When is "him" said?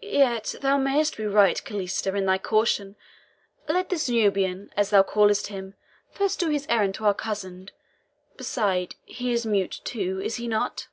5.48-5.74